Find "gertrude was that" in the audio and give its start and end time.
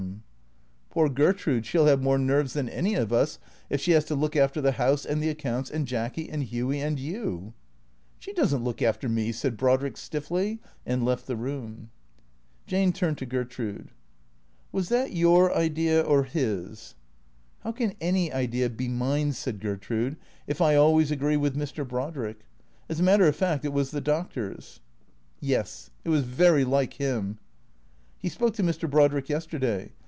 13.25-15.13